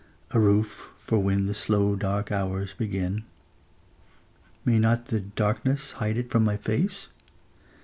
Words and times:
A 0.31 0.39
roof 0.39 0.93
for 0.97 1.19
when 1.19 1.45
the 1.45 1.53
slow 1.53 1.95
dark 1.95 2.31
hours 2.31 2.73
begin. 2.73 3.23
May 4.65 4.79
not 4.79 5.05
the 5.05 5.19
darkness 5.19 5.91
hide 5.91 6.17
it 6.17 6.31
from 6.31 6.43
my 6.43 6.57
face? 6.57 7.09